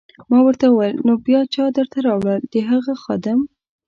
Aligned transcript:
ما 0.29 0.39
ورته 0.45 0.65
وویل: 0.69 0.97
نو 1.07 1.13
بیا 1.25 1.41
چا 1.53 1.63
درته 1.77 1.97
راوړل؟ 2.07 2.41
د 2.53 2.55
هغه 2.69 2.93
خادم. 3.03 3.39